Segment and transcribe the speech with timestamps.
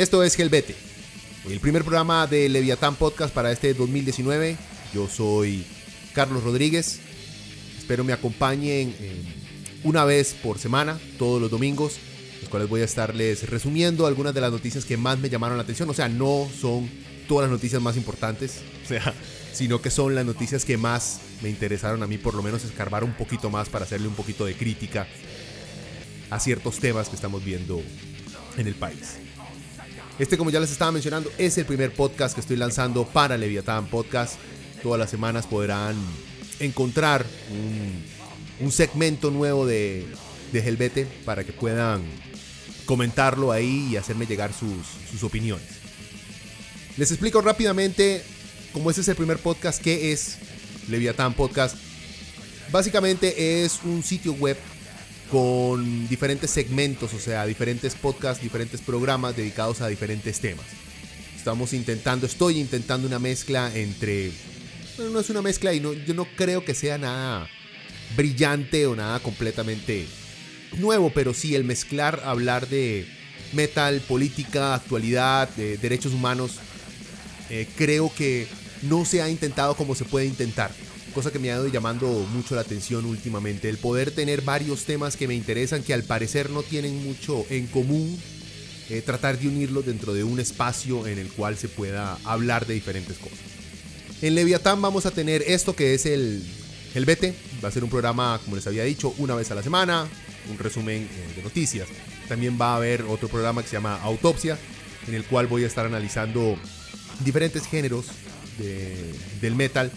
[0.00, 0.74] Esto es Gelbete,
[1.46, 4.56] el primer programa de Leviatán Podcast para este 2019.
[4.94, 5.66] Yo soy
[6.14, 7.00] Carlos Rodríguez.
[7.76, 9.22] Espero me acompañen eh,
[9.84, 11.98] una vez por semana, todos los domingos,
[12.40, 15.64] los cuales voy a estarles resumiendo algunas de las noticias que más me llamaron la
[15.64, 15.90] atención.
[15.90, 16.88] O sea, no son
[17.28, 19.12] todas las noticias más importantes, o sea,
[19.52, 23.04] sino que son las noticias que más me interesaron a mí, por lo menos escarbar
[23.04, 25.06] un poquito más para hacerle un poquito de crítica
[26.30, 27.82] a ciertos temas que estamos viendo
[28.56, 29.18] en el país.
[30.20, 33.86] Este, como ya les estaba mencionando, es el primer podcast que estoy lanzando para Leviatán
[33.86, 34.34] Podcast.
[34.82, 35.96] Todas las semanas podrán
[36.58, 37.24] encontrar
[38.60, 40.06] un, segmento nuevo de,
[40.52, 42.02] de Helvete para que puedan
[42.84, 45.66] comentarlo ahí y hacerme llegar sus, opiniones.
[46.98, 48.22] Les explico rápidamente,
[48.74, 50.36] como este es el primer podcast, qué es
[50.90, 51.76] Leviatán Podcast.
[52.70, 54.58] Básicamente es un sitio web
[55.30, 60.66] con diferentes segmentos, o sea, diferentes podcasts, diferentes programas dedicados a diferentes temas.
[61.36, 64.32] Estamos intentando, estoy intentando una mezcla entre...
[64.96, 67.48] Bueno, no es una mezcla y no, yo no creo que sea nada
[68.16, 70.06] brillante o nada completamente
[70.78, 73.06] nuevo, pero sí el mezclar, hablar de
[73.52, 76.56] metal, política, actualidad, de derechos humanos,
[77.48, 78.46] eh, creo que
[78.82, 80.72] no se ha intentado como se puede intentar
[81.10, 85.16] cosa que me ha ido llamando mucho la atención últimamente, el poder tener varios temas
[85.16, 88.18] que me interesan que al parecer no tienen mucho en común,
[88.88, 92.74] eh, tratar de unirlos dentro de un espacio en el cual se pueda hablar de
[92.74, 93.38] diferentes cosas.
[94.22, 96.44] En Leviatán vamos a tener esto que es el,
[96.94, 99.62] el Bete, va a ser un programa, como les había dicho, una vez a la
[99.62, 100.08] semana,
[100.50, 101.88] un resumen eh, de noticias.
[102.28, 104.58] También va a haber otro programa que se llama Autopsia,
[105.06, 106.56] en el cual voy a estar analizando
[107.24, 108.06] diferentes géneros
[109.40, 109.90] del metal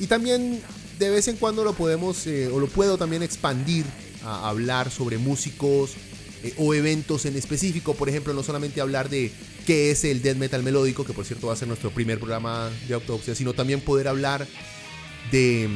[0.00, 0.60] y también
[0.98, 3.84] de vez en cuando lo podemos eh, o lo puedo también expandir
[4.24, 5.92] a hablar sobre músicos
[6.42, 7.94] eh, o eventos en específico.
[7.94, 9.30] Por ejemplo, no solamente hablar de
[9.66, 12.70] qué es el death metal melódico, que por cierto va a ser nuestro primer programa
[12.88, 14.46] de autopsia, sino también poder hablar
[15.30, 15.68] de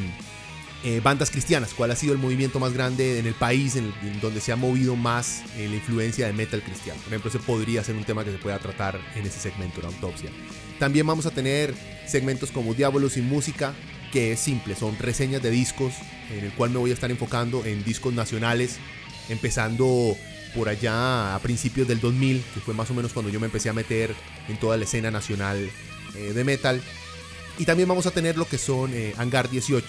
[0.84, 4.40] eh, bandas cristianas, cuál ha sido el movimiento más grande en el país en, donde
[4.40, 6.98] se ha movido más la influencia de metal cristiano.
[7.00, 9.86] Por ejemplo, ese podría ser un tema que se pueda tratar en ese segmento de
[9.86, 10.30] autopsia.
[10.78, 11.74] También vamos a tener
[12.06, 13.74] segmentos como Diabolos y Música,
[14.14, 15.92] que es simple, son reseñas de discos,
[16.30, 18.76] en el cual me voy a estar enfocando en discos nacionales,
[19.28, 20.16] empezando
[20.54, 23.70] por allá a principios del 2000, que fue más o menos cuando yo me empecé
[23.70, 24.14] a meter
[24.48, 25.68] en toda la escena nacional
[26.14, 26.80] eh, de metal.
[27.58, 29.84] Y también vamos a tener lo que son eh, Hangar 18,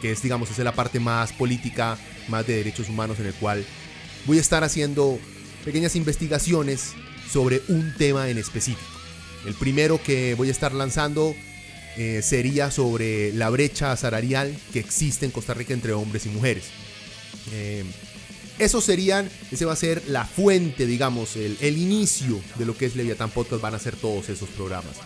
[0.00, 1.96] que es, digamos, es la parte más política,
[2.26, 3.64] más de derechos humanos, en el cual
[4.26, 5.20] voy a estar haciendo
[5.64, 6.94] pequeñas investigaciones
[7.30, 8.82] sobre un tema en específico.
[9.46, 11.36] El primero que voy a estar lanzando
[11.96, 16.64] eh, sería sobre la brecha salarial que existe en Costa Rica entre hombres y mujeres.
[17.52, 17.84] Eh,
[18.58, 22.96] eso serían, ese va a ser la fuente, digamos, el, inicio de lo que es
[22.96, 24.96] Leviathan Podcast, van a ser todos esos programas.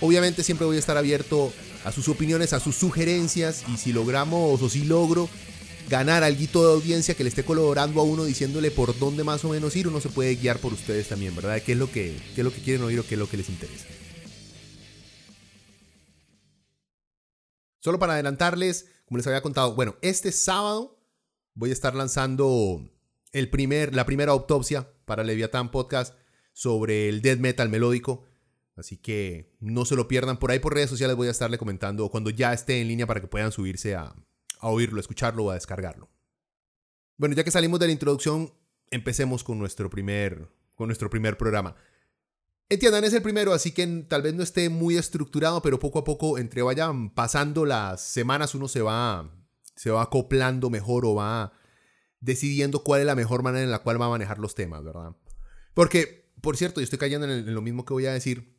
[0.00, 1.52] Obviamente siempre voy a estar abierto
[1.84, 5.28] a sus opiniones, a sus sugerencias y si logramos o si logro
[5.88, 9.50] ganar algo de audiencia que le esté colaborando a uno diciéndole por dónde más o
[9.50, 11.60] menos ir, uno se puede guiar por ustedes también, ¿verdad?
[11.62, 13.36] ¿Qué es lo que, qué es lo que quieren oír o qué es lo que
[13.36, 13.84] les interesa?
[17.84, 20.98] Solo para adelantarles, como les había contado, bueno, este sábado
[21.52, 22.90] voy a estar lanzando
[23.32, 26.16] el primer, la primera autopsia para Leviatán Podcast
[26.54, 28.24] sobre el death metal melódico.
[28.74, 30.38] Así que no se lo pierdan.
[30.38, 33.20] Por ahí por redes sociales voy a estarle comentando cuando ya esté en línea para
[33.20, 34.14] que puedan subirse a,
[34.60, 36.08] a oírlo, a escucharlo o a descargarlo.
[37.18, 38.54] Bueno, ya que salimos de la introducción,
[38.90, 41.76] empecemos con nuestro primer, con nuestro primer programa.
[42.68, 46.04] Entiendan, es el primero, así que tal vez no esté muy estructurado, pero poco a
[46.04, 49.30] poco, entre vayan pasando las semanas, uno se va,
[49.76, 51.52] se va acoplando mejor o va
[52.20, 55.14] decidiendo cuál es la mejor manera en la cual va a manejar los temas, ¿verdad?
[55.74, 58.54] Porque, por cierto, yo estoy cayendo en, lo mismo que voy a decir.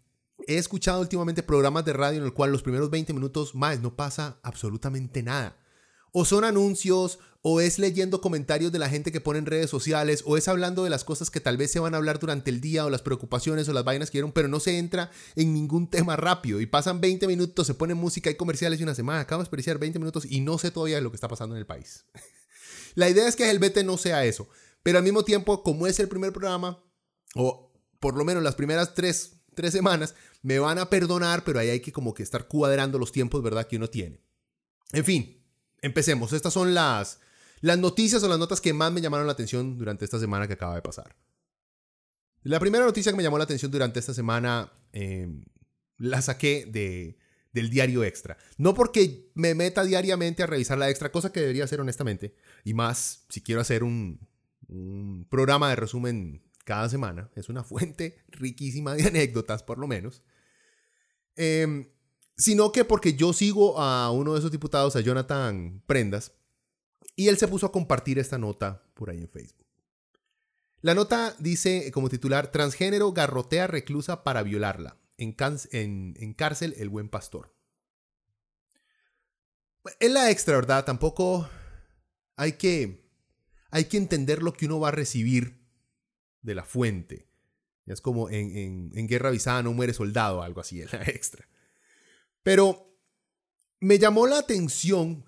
[0.48, 3.96] He escuchado últimamente programas de radio en el cual los primeros 20 minutos más no
[3.96, 5.58] pasa absolutamente nada.
[6.18, 10.24] O son anuncios, o es leyendo comentarios de la gente que pone en redes sociales,
[10.26, 12.62] o es hablando de las cosas que tal vez se van a hablar durante el
[12.62, 15.90] día, o las preocupaciones, o las vainas que vieron, pero no se entra en ningún
[15.90, 16.62] tema rápido.
[16.62, 19.20] Y pasan 20 minutos, se pone música, y comerciales y una semana.
[19.20, 21.66] Acabo de experienciar 20 minutos y no sé todavía lo que está pasando en el
[21.66, 22.06] país.
[22.96, 24.48] la idea es que el BT no sea eso,
[24.84, 26.82] pero al mismo tiempo, como es el primer programa,
[27.36, 31.72] o por lo menos las primeras tres, tres semanas, me van a perdonar, pero ahí
[31.72, 33.68] hay que como que estar cuadrando los tiempos, ¿verdad?
[33.68, 34.24] Que uno tiene.
[34.94, 35.45] En fin,
[35.86, 36.34] empecemos.
[36.34, 37.20] Estas son las,
[37.62, 40.54] las noticias o las notas que más me llamaron la atención durante esta semana que
[40.54, 41.16] acaba de pasar.
[42.44, 45.44] La primera noticia que me llamó la atención durante esta semana em,
[45.98, 47.18] la saqué de,
[47.54, 48.38] del diario extra.
[48.58, 52.36] No porque me meta diariamente a revisar la extra, cosa que debería hacer honestamente.
[52.64, 54.28] Y más si quiero hacer un,
[54.68, 57.30] un programa de resumen cada semana.
[57.36, 60.24] Es una fuente riquísima de anécdotas, por lo menos.
[61.36, 61.90] Em,
[62.38, 66.34] sino que porque yo sigo a uno de esos diputados, a Jonathan Prendas,
[67.16, 69.66] y él se puso a compartir esta nota por ahí en Facebook.
[70.82, 74.98] La nota dice como titular, transgénero garrotea reclusa para violarla.
[75.18, 75.34] En,
[76.34, 77.56] cárcel el buen pastor.
[80.00, 80.84] Es la extra, ¿verdad?
[80.84, 81.50] Tampoco
[82.36, 83.10] hay que,
[83.72, 85.66] hay que entender lo que uno va a recibir
[86.42, 87.30] de la fuente.
[87.86, 91.48] Es como en, en Guerra Avisada no muere soldado, algo así, es la extra.
[92.46, 92.96] Pero
[93.80, 95.26] me llamó la atención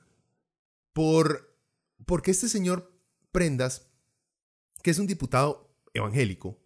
[0.93, 1.57] por,
[2.05, 2.95] porque este señor
[3.31, 3.87] Prendas,
[4.83, 6.59] que es un diputado evangélico,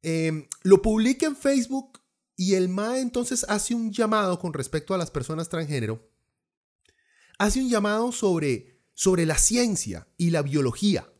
[0.00, 2.00] em, lo publica en Facebook
[2.36, 6.08] y el MAE entonces hace un llamado con respecto a las personas transgénero.
[7.36, 11.12] Hace un llamado sobre, sobre la ciencia y la biología,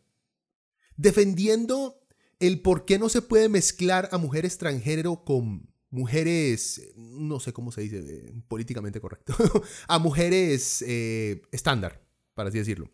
[0.96, 2.06] defendiendo
[2.38, 7.70] el por qué no se puede mezclar a mujeres transgénero con, mujeres, no sé cómo
[7.70, 9.34] se dice eh, políticamente correcto,
[9.88, 12.02] a mujeres eh, estándar,
[12.34, 12.90] para así decirlo,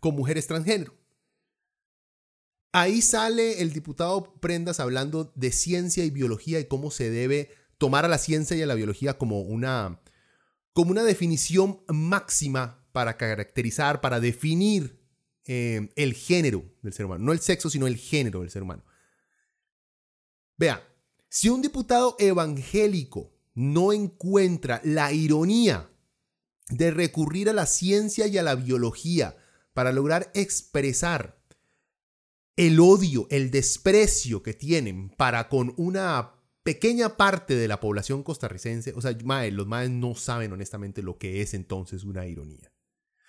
[0.00, 0.94] con mujeres transgénero.
[2.72, 8.04] Ahí sale el diputado Prendas hablando de ciencia y biología y cómo se debe tomar
[8.04, 10.00] a la ciencia y a la biología como una,
[10.72, 15.00] como una definición máxima para caracterizar, para definir
[15.46, 17.24] eh, el género del ser humano.
[17.24, 18.84] No el sexo, sino el género del ser humano.
[20.56, 20.86] Vea,
[21.34, 25.90] si un diputado evangélico no encuentra la ironía
[26.68, 29.36] de recurrir a la ciencia y a la biología
[29.72, 31.42] para lograr expresar
[32.54, 38.92] el odio, el desprecio que tienen para con una pequeña parte de la población costarricense,
[38.94, 42.72] o sea, los maes no saben honestamente lo que es entonces una ironía.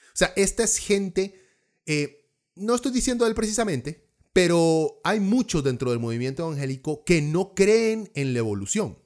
[0.10, 1.42] O sea, esta es gente,
[1.88, 4.05] eh, no estoy diciendo él precisamente,
[4.36, 9.00] pero hay muchos dentro del movimiento evangélico que no creen en la evolución,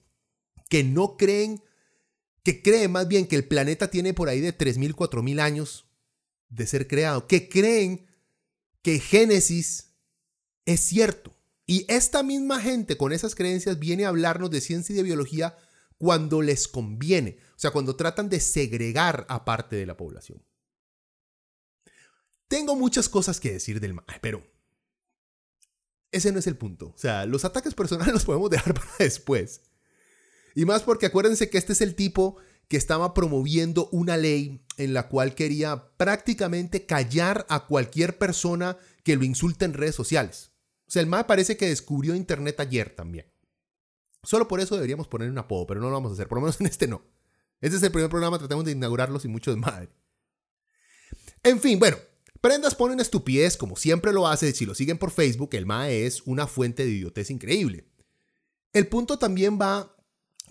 [0.69, 1.63] que no creen,
[2.41, 5.85] que creen más bien que el planeta tiene por ahí de 3.000, 4.000 años
[6.49, 8.07] de ser creado, que creen
[8.81, 9.93] que Génesis
[10.65, 11.37] es cierto.
[11.67, 15.55] Y esta misma gente con esas creencias viene a hablarnos de ciencia y de biología
[15.99, 20.43] cuando les conviene, o sea, cuando tratan de segregar a parte de la población.
[22.47, 24.58] Tengo muchas cosas que decir del pero
[26.11, 26.87] ese no es el punto.
[26.87, 29.61] O sea, los ataques personales los podemos dejar para después.
[30.55, 34.93] Y más porque acuérdense que este es el tipo que estaba promoviendo una ley en
[34.93, 40.51] la cual quería prácticamente callar a cualquier persona que lo insulte en redes sociales.
[40.87, 43.25] O sea, el MAE parece que descubrió Internet ayer también.
[44.23, 46.27] Solo por eso deberíamos poner un apodo, pero no lo vamos a hacer.
[46.27, 47.03] Por lo menos en este no.
[47.61, 49.89] Este es el primer programa, tratamos de inaugurarlo sin mucho desmadre.
[51.43, 51.97] En fin, bueno,
[52.41, 56.05] Prendas pone una estupidez como siempre lo hace, si lo siguen por Facebook, el MAE
[56.05, 57.85] es una fuente de idiotez increíble.
[58.71, 59.95] El punto también va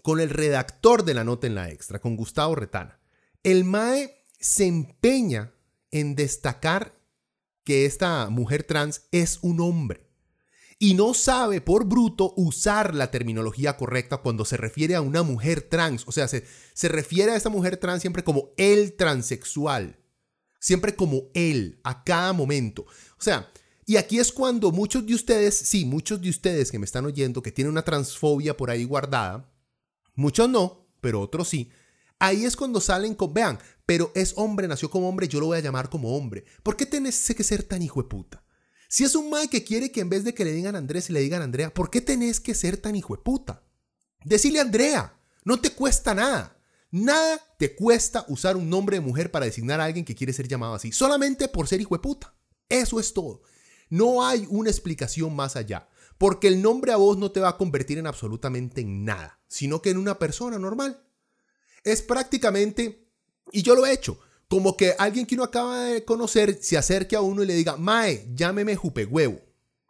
[0.02, 3.00] con el redactor de la nota en la extra, con Gustavo Retana.
[3.42, 5.54] El MAE se empeña
[5.90, 6.94] en destacar
[7.64, 10.08] que esta mujer trans es un hombre
[10.78, 15.62] y no sabe por bruto usar la terminología correcta cuando se refiere a una mujer
[15.62, 16.04] trans.
[16.06, 19.98] O sea, se, se refiere a esa mujer trans siempre como el transexual
[20.58, 22.82] siempre como él, a cada momento.
[22.82, 23.50] O sea,
[23.86, 27.42] y aquí es cuando muchos de ustedes, sí, muchos de ustedes que me están oyendo,
[27.42, 29.50] que tienen una transfobia por ahí guardada,
[30.14, 31.70] muchos no, pero otros sí,
[32.18, 35.58] ahí es cuando salen con, vean, pero es hombre, nació como hombre, yo lo voy
[35.58, 36.44] a llamar como hombre.
[36.62, 38.44] ¿Por qué tenés que ser tan hijo de puta?
[38.90, 41.20] Si es un mae que quiere que en vez de que le digan Andrés, le
[41.20, 43.62] digan Andrea, ¿por qué tenés que ser tan hijo de puta?
[44.24, 46.57] Decirle Andrea, no te cuesta nada.
[46.90, 50.48] Nada te cuesta usar un nombre de mujer para designar a alguien que quiere ser
[50.48, 52.34] llamado así, solamente por ser hijo de puta.
[52.68, 53.42] Eso es todo.
[53.90, 57.56] No hay una explicación más allá, porque el nombre a vos no te va a
[57.56, 61.02] convertir en absolutamente nada, sino que en una persona normal.
[61.84, 63.08] Es prácticamente,
[63.52, 64.18] y yo lo he hecho,
[64.48, 67.76] como que alguien que uno acaba de conocer se acerque a uno y le diga,
[67.76, 69.40] Mae, llámeme Jupe Huevo.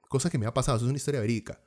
[0.09, 1.61] Cosa que me ha pasado, eso es una historia verídica.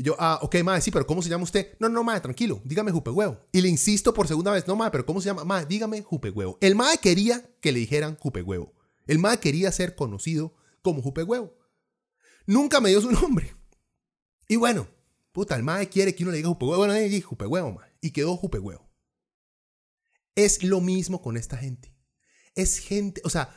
[0.00, 1.76] Y yo, ah, ok, madre, sí, pero ¿cómo se llama usted?
[1.78, 3.38] No, no, madre, tranquilo, dígame Jupe Huevo.
[3.52, 5.44] Y le insisto por segunda vez, no, madre, pero ¿cómo se llama?
[5.44, 6.56] Madre, dígame Jupe Huevo.
[6.62, 8.72] El madre quería que le dijeran Jupe Huevo.
[9.06, 11.54] El madre quería ser conocido como Jupe Huevo.
[12.46, 13.54] Nunca me dio su nombre.
[14.48, 14.88] Y bueno,
[15.32, 16.78] Puta, el mae quiere que uno le diga jupe huevo.
[16.78, 17.88] Bueno, le dije jupe huevo, mae.
[18.00, 18.90] Y quedó jupe huevo.
[20.34, 21.94] Es lo mismo con esta gente.
[22.54, 23.56] Es gente, o sea,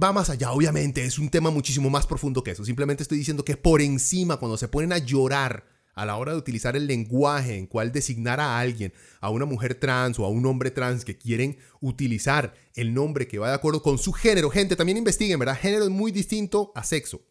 [0.00, 2.64] va más allá, obviamente, es un tema muchísimo más profundo que eso.
[2.64, 6.38] Simplemente estoy diciendo que por encima, cuando se ponen a llorar a la hora de
[6.38, 10.44] utilizar el lenguaje en cual designar a alguien, a una mujer trans o a un
[10.46, 14.50] hombre trans que quieren utilizar el nombre que va de acuerdo con su género.
[14.50, 15.58] Gente, también investiguen, ¿verdad?
[15.58, 17.22] Género es muy distinto a sexo.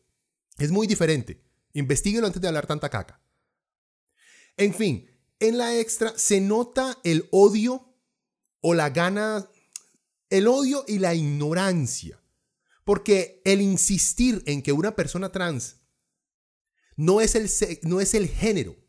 [0.58, 1.44] Es muy diferente.
[1.74, 3.20] Investíguenlo antes de hablar tanta caca.
[4.56, 7.94] En fin, en la extra se nota el odio
[8.62, 9.50] o la gana,
[10.30, 12.23] el odio y la ignorancia.
[12.84, 15.78] Porque el insistir en que una persona trans
[16.96, 17.50] no es el,
[17.84, 18.84] no es el género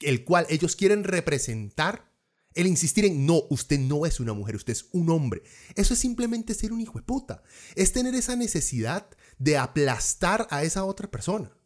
[0.00, 2.12] el cual ellos quieren representar,
[2.54, 5.42] el insistir en no, usted no es una mujer, usted es un hombre.
[5.74, 7.42] Eso es simplemente ser un hijo de puta.
[7.74, 9.08] Es tener esa necesidad
[9.38, 11.56] de aplastar a esa otra persona.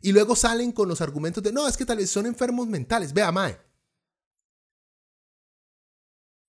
[0.00, 3.12] Y luego salen con los argumentos de, no, es que tal vez son enfermos mentales.
[3.14, 3.58] Vea, Mae.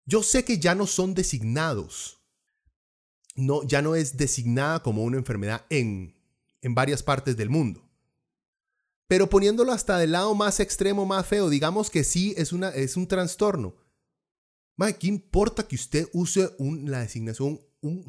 [0.05, 2.21] Yo sé que ya no son designados.
[3.35, 6.15] No, ya no es designada como una enfermedad en,
[6.61, 7.85] en varias partes del mundo.
[9.07, 12.97] Pero poniéndolo hasta del lado más extremo, más feo, digamos que sí es, una, es
[12.97, 13.75] un trastorno.
[14.77, 18.05] Mae, ¿qué importa que usted use la designación, un,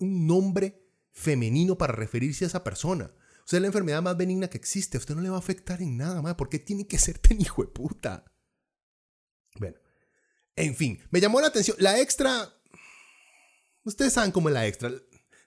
[0.00, 3.12] un nombre femenino para referirse a esa persona?
[3.44, 4.96] O sea, es la enfermedad más benigna que existe.
[4.96, 6.34] A usted no le va a afectar en nada, más.
[6.34, 8.24] ¿Por qué tiene que ser tan hijo de puta?
[9.58, 9.76] Bueno,
[10.56, 11.76] en fin, me llamó la atención.
[11.80, 12.48] La extra.
[13.84, 14.92] Ustedes saben cómo es la extra.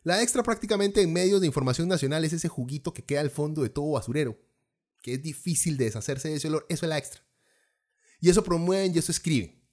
[0.03, 3.63] La extra prácticamente en medios de información nacional es ese juguito que queda al fondo
[3.63, 4.37] de todo basurero,
[5.01, 6.65] que es difícil de deshacerse de ese olor.
[6.69, 7.23] Eso es la extra.
[8.19, 9.63] Y eso promueven y eso escriben.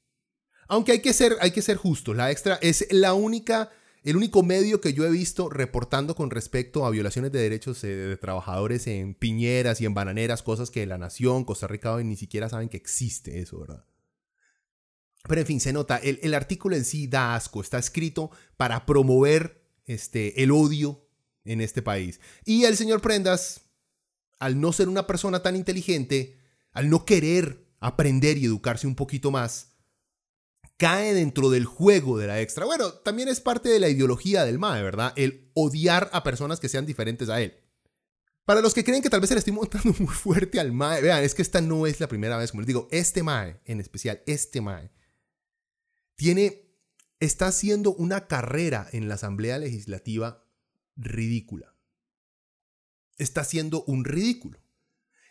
[0.68, 2.14] Aunque hay que ser, hay que ser justo.
[2.14, 3.70] La extra es la única,
[4.04, 8.16] el único medio que yo he visto reportando con respecto a violaciones de derechos de
[8.16, 12.68] trabajadores en piñeras y en bananeras, cosas que la nación, Costa Rica, ni siquiera saben
[12.68, 13.84] que existe eso, ¿verdad?
[15.28, 18.86] Pero en fin, se nota, el, el artículo en sí da asco, está escrito para
[18.86, 21.06] promover este, el odio
[21.44, 22.20] en este país.
[22.44, 23.62] Y el señor Prendas,
[24.38, 26.38] al no ser una persona tan inteligente,
[26.72, 29.72] al no querer aprender y educarse un poquito más,
[30.76, 32.64] cae dentro del juego de la extra.
[32.64, 35.12] Bueno, también es parte de la ideología del MAE, ¿verdad?
[35.16, 37.54] El odiar a personas que sean diferentes a él.
[38.44, 41.02] Para los que creen que tal vez se le estoy montando muy fuerte al MAE,
[41.02, 43.80] vean, es que esta no es la primera vez, como les digo, este MAE, en
[43.80, 44.90] especial, este MAE,
[46.22, 46.70] tiene
[47.18, 50.44] está haciendo una carrera en la Asamblea Legislativa
[50.94, 51.74] ridícula.
[53.18, 54.60] Está haciendo un ridículo.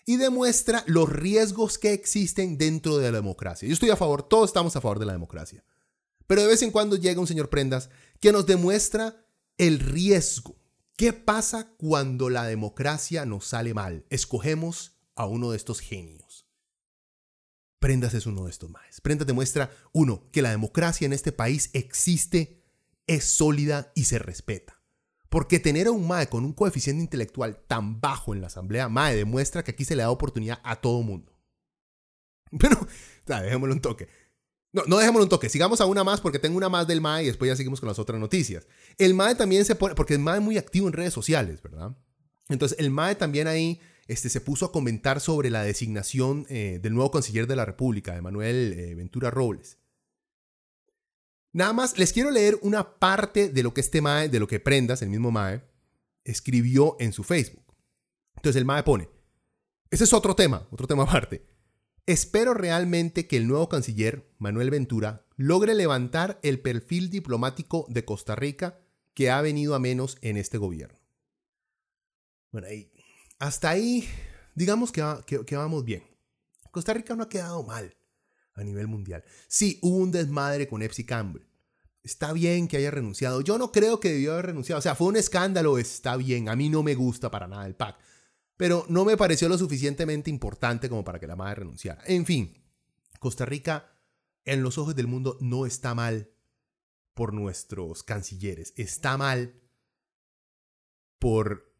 [0.05, 3.69] Y demuestra los riesgos que existen dentro de la democracia.
[3.69, 5.63] Yo estoy a favor, todos estamos a favor de la democracia.
[6.27, 9.25] Pero de vez en cuando llega un señor Prendas que nos demuestra
[9.57, 10.57] el riesgo.
[10.97, 14.05] ¿Qué pasa cuando la democracia nos sale mal?
[14.09, 16.20] Escogemos a uno de estos genios.
[17.81, 19.01] Prendas es uno de estos maes.
[19.01, 22.61] Prendas demuestra, uno, que la democracia en este país existe,
[23.07, 24.79] es sólida y se respeta.
[25.29, 29.15] Porque tener a un MAE con un coeficiente intelectual tan bajo en la asamblea, MAE
[29.15, 31.35] demuestra que aquí se le da oportunidad a todo mundo.
[32.59, 32.87] Pero,
[33.25, 34.07] dejémoslo un toque.
[34.73, 35.49] No, no dejémoslo un toque.
[35.49, 37.89] Sigamos a una más porque tengo una más del MAE y después ya seguimos con
[37.89, 38.67] las otras noticias.
[38.99, 41.97] El MAE también se pone, porque el MAE es muy activo en redes sociales, ¿verdad?
[42.47, 46.93] Entonces, el MAE también ahí este, se puso a comentar sobre la designación eh, del
[46.93, 49.77] nuevo canciller de la República, Emanuel eh, Ventura Robles.
[51.53, 54.59] Nada más, les quiero leer una parte de lo que este Mae, de lo que
[54.59, 55.63] Prendas, el mismo Mae,
[56.23, 57.75] escribió en su Facebook.
[58.35, 59.09] Entonces el Mae pone,
[59.89, 61.45] ese es otro tema, otro tema aparte.
[62.05, 68.35] Espero realmente que el nuevo canciller, Manuel Ventura, logre levantar el perfil diplomático de Costa
[68.35, 68.79] Rica
[69.13, 70.99] que ha venido a menos en este gobierno.
[72.51, 72.91] Bueno, ahí
[73.41, 74.07] hasta ahí,
[74.53, 75.01] digamos que,
[75.55, 76.03] vamos bien.
[76.69, 77.97] Costa Rica no ha quedado mal
[78.53, 79.23] a nivel mundial.
[79.47, 81.41] Sí, hubo un desmadre con Epsi Campbell.
[82.03, 83.41] Está bien que haya renunciado.
[83.41, 84.77] Yo no creo que debió haber renunciado.
[84.77, 86.49] O sea, fue un escándalo, está bien.
[86.49, 87.97] A mí no me gusta para nada el PAC.
[88.57, 92.03] Pero no me pareció lo suficientemente importante como para que la madre renunciara.
[92.05, 92.63] En fin,
[93.17, 93.91] Costa Rica
[94.45, 96.29] en los ojos del mundo no está mal
[97.15, 98.75] por nuestros cancilleres.
[98.77, 99.59] Está mal
[101.17, 101.70] por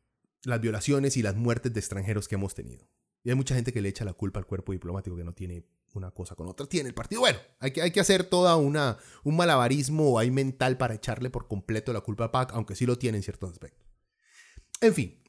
[0.43, 2.87] las violaciones y las muertes de extranjeros que hemos tenido.
[3.23, 5.65] Y hay mucha gente que le echa la culpa al cuerpo diplomático que no tiene
[5.93, 6.65] una cosa con otra.
[6.65, 7.21] Tiene el partido.
[7.21, 11.47] Bueno, hay que, hay que hacer toda una, un malabarismo ahí mental para echarle por
[11.47, 13.87] completo la culpa al PAC, aunque sí lo tiene en ciertos aspectos.
[14.79, 15.21] En fin,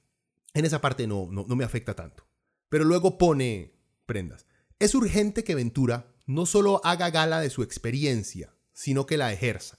[0.55, 2.27] en esa parte no, no, no me afecta tanto.
[2.69, 3.75] Pero luego pone
[4.07, 4.47] prendas.
[4.79, 9.79] Es urgente que Ventura no solo haga gala de su experiencia, sino que la ejerza.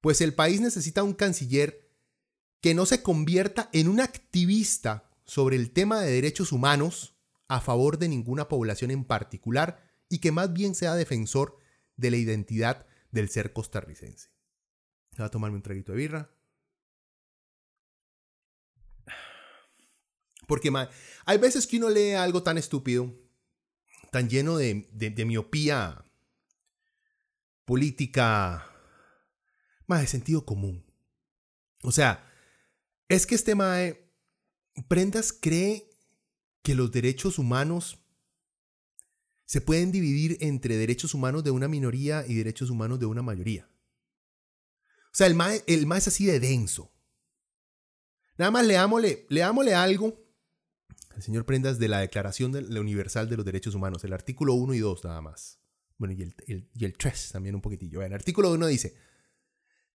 [0.00, 1.87] Pues el país necesita un canciller
[2.60, 7.14] que no se convierta en un activista sobre el tema de derechos humanos
[7.48, 11.58] a favor de ninguna población en particular y que más bien sea defensor
[11.96, 14.30] de la identidad del ser costarricense.
[15.16, 16.30] Voy a tomarme un traguito de birra.
[20.46, 20.72] Porque
[21.26, 23.14] hay veces que uno lee algo tan estúpido,
[24.10, 26.04] tan lleno de, de, miopía
[27.66, 28.66] política,
[29.86, 30.90] más de sentido común.
[31.82, 32.27] O sea,
[33.08, 34.04] es que este Mae
[34.86, 35.90] Prendas cree
[36.62, 37.98] que los derechos humanos
[39.44, 43.68] se pueden dividir entre derechos humanos de una minoría y derechos humanos de una mayoría.
[45.06, 46.92] O sea, el Mae, el es así de denso.
[48.36, 50.28] Nada más leámosle, leámosle algo
[51.18, 54.54] el señor Prendas de la Declaración de la Universal de los Derechos Humanos, el artículo
[54.54, 55.58] 1 y 2 nada más.
[55.96, 58.02] Bueno, y el, y el 3 también un poquitillo.
[58.02, 58.94] El artículo 1 dice,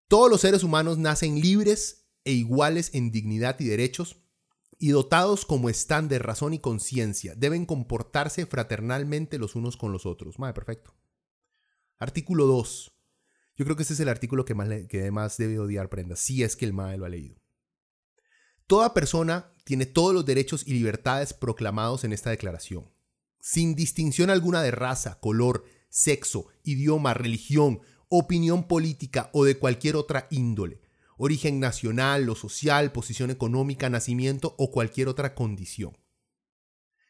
[0.10, 4.18] todos los seres humanos nacen libres e iguales en dignidad y derechos
[4.80, 7.36] y dotados como están de razón y conciencia.
[7.36, 10.40] Deben comportarse fraternalmente los unos con los otros.
[10.40, 10.94] Madre, perfecto.
[12.00, 12.92] Artículo 2.
[13.56, 16.56] Yo creo que este es el artículo que más, que debe odiar Prendas, si es
[16.56, 17.42] que el MAE lo ha leído.
[18.68, 22.92] Toda persona tiene todos los derechos y libertades proclamados en esta declaración,
[23.40, 30.28] sin distinción alguna de raza, color, sexo, idioma, religión, opinión política o de cualquier otra
[30.32, 30.82] índole,
[31.18, 35.98] origen nacional o social, posición económica, nacimiento o cualquier otra condición.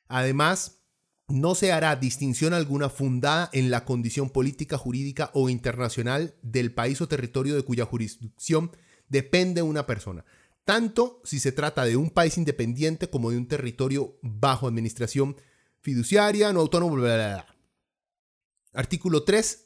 [0.08, 0.84] Además,
[1.28, 7.02] no se hará distinción alguna fundada en la condición política, jurídica o internacional del país
[7.02, 8.72] o territorio de cuya jurisdicción
[9.08, 10.26] depende una persona,
[10.66, 15.36] tanto si se trata de un país independiente como de un territorio bajo administración
[15.82, 16.98] fiduciaria, no autónomo,
[18.74, 19.63] Artículo 3.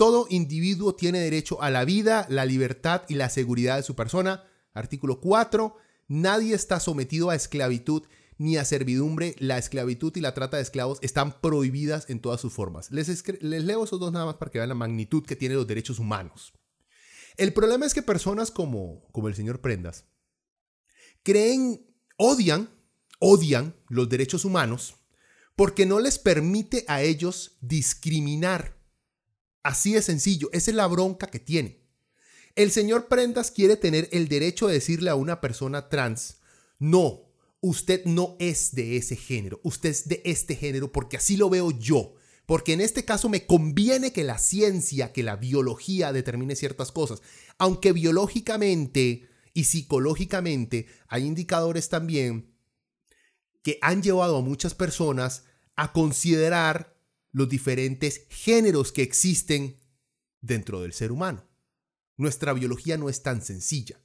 [0.00, 4.44] Todo individuo tiene derecho a la vida, la libertad y la seguridad de su persona.
[4.72, 5.76] Artículo 4.
[6.08, 8.04] Nadie está sometido a esclavitud
[8.38, 9.36] ni a servidumbre.
[9.40, 12.90] La esclavitud y la trata de esclavos están prohibidas en todas sus formas.
[12.90, 15.98] Les, leo esos dos nada más para que vean la magnitud que tienen los derechos
[15.98, 16.54] humanos.
[17.36, 20.06] El problema es que personas como, como el señor Prendas,
[21.22, 22.70] creen, odian,
[23.18, 24.94] odian los derechos humanos
[25.56, 28.79] porque no les permite a ellos discriminar.
[29.62, 31.80] Así de sencillo, esa es la bronca que tiene.
[32.56, 36.38] El señor Prendas quiere tener el derecho de decirle a una persona trans,
[36.78, 41.50] no, usted no es de ese género, usted es de este género porque así lo
[41.50, 42.14] veo yo.
[42.46, 47.22] Porque en este caso me conviene que la ciencia, que la biología determine ciertas cosas.
[47.58, 52.52] Aunque biológicamente y psicológicamente hay indicadores también
[53.62, 55.44] que han llevado a muchas personas
[55.76, 56.99] a considerar
[57.32, 59.80] los diferentes géneros que existen
[60.40, 61.46] dentro del ser humano.
[62.16, 64.00] Nuestra biología no es tan sencilla.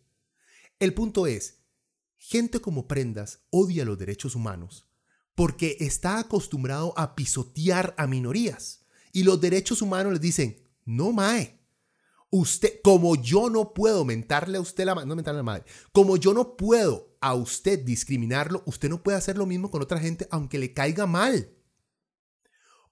[0.79, 1.63] El punto es,
[2.17, 4.89] gente como Prendas odia los derechos humanos
[5.35, 8.85] porque está acostumbrado a pisotear a minorías.
[9.11, 11.55] Y los derechos humanos les dicen, no mae,
[12.31, 16.17] Usted, como yo no puedo mentarle a usted la no mentarle a la madre, como
[16.17, 20.27] yo no puedo a usted discriminarlo, usted no puede hacer lo mismo con otra gente
[20.31, 21.49] aunque le caiga mal.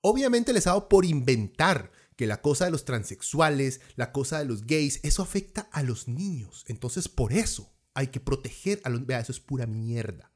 [0.05, 4.67] Obviamente les hago por inventar que la cosa de los transexuales, la cosa de los
[4.67, 6.65] gays, eso afecta a los niños.
[6.67, 9.05] Entonces, por eso hay que proteger a los...
[9.05, 10.33] Vea, eso es pura mierda.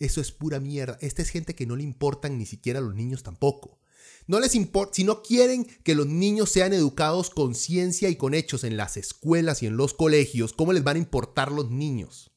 [0.00, 0.98] Eso es pura mierda.
[1.00, 3.78] Esta es gente que no le importan ni siquiera a los niños tampoco.
[4.26, 8.34] No les importa, si no quieren que los niños sean educados con ciencia y con
[8.34, 12.32] hechos en las escuelas y en los colegios, ¿cómo les van a importar los niños?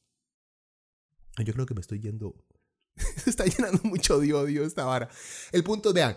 [1.44, 2.36] Yo creo que me estoy yendo.
[3.24, 5.10] Se está llenando mucho de odio esta vara.
[5.52, 6.16] El punto, vean,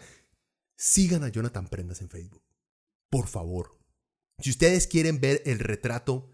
[0.76, 2.42] sigan a Jonathan Prendas en Facebook.
[3.10, 3.78] Por favor.
[4.38, 6.30] Si ustedes quieren ver el retrato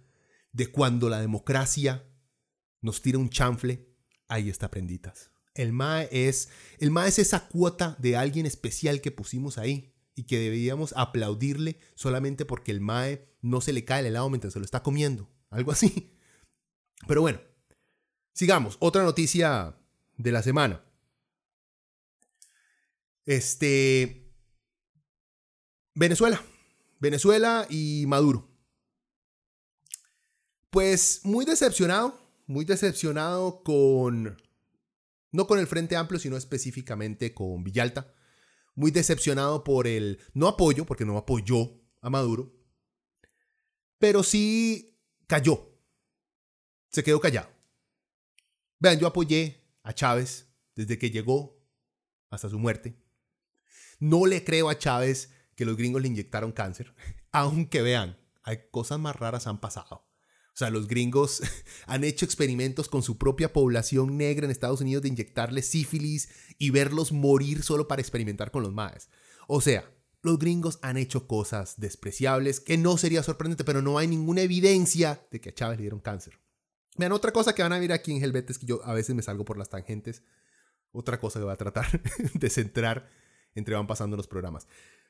[0.53, 2.09] de cuando la democracia
[2.81, 3.89] nos tira un chanfle,
[4.29, 5.31] ahí está Prenditas.
[5.55, 10.25] El MAE es, el MAE es esa cuota de alguien especial que pusimos ahí y
[10.25, 14.59] que deberíamos aplaudirle solamente porque el MAE no se le cae el helado mientras se
[14.59, 15.29] lo está comiendo.
[15.51, 16.17] Algo así.
[17.07, 17.41] Pero bueno,
[18.35, 18.77] sigamos.
[18.81, 19.77] Otra noticia
[20.17, 20.85] de la semana.
[23.25, 24.28] Este.
[25.99, 26.41] Venezuela.
[27.01, 28.49] Venezuela y Maduro.
[30.71, 34.41] Pues muy decepcionado, muy decepcionado con
[35.33, 38.15] no con el Frente Amplio, sino específicamente con Villalta.
[38.77, 42.55] Muy decepcionado por el no apoyo, porque no apoyó a Maduro,
[43.99, 45.81] pero sí cayó.
[46.91, 47.51] Se quedó callado.
[48.79, 51.61] Vean, yo apoyé a Chávez desde que llegó
[52.31, 53.03] hasta su muerte.
[53.99, 56.95] No le creo a Chávez que los gringos le inyectaron cáncer,
[57.33, 60.07] aunque vean, hay cosas más raras han pasado.
[60.55, 61.43] O sea, los gringos
[61.87, 66.71] han hecho experimentos con su propia población negra en Estados Unidos de inyectarles sífilis y
[66.71, 69.11] verlos morir solo para experimentar con los maes.
[69.49, 69.93] O sea,
[70.23, 75.27] los gringos han hecho cosas despreciables que no sería sorprendente, pero no hay ninguna evidencia
[75.33, 76.39] de que a Chávez le dieron cáncer.
[76.97, 79.17] Vean, otra cosa que van a ver aquí en Helvet es que yo a veces
[79.17, 80.23] me salgo por las tangentes.
[80.93, 82.01] Otra cosa que voy a tratar
[82.35, 83.09] de centrar
[83.55, 84.69] entre van pasando los programas.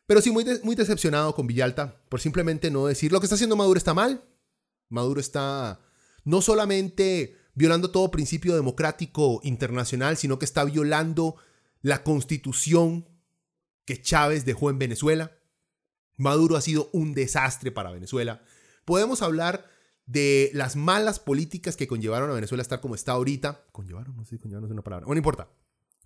[0.08, 3.56] Pero sí, muy, muy decepcionado con Villalta por simplemente no decir lo que está haciendo
[3.56, 4.24] Maduro está mal.
[4.88, 5.80] Maduro está
[6.24, 11.36] no solamente violando todo principio democrático internacional, sino que está violando
[11.82, 13.06] la constitución
[13.84, 15.36] que Chávez dejó en Venezuela.
[16.16, 18.42] Maduro ha sido un desastre para Venezuela.
[18.86, 19.68] Podemos hablar
[20.06, 23.66] de las malas políticas que conllevaron a Venezuela a estar como está ahorita.
[23.72, 25.04] Conllevaron, no sé conllevaron es una palabra.
[25.04, 25.50] Bueno, no importa.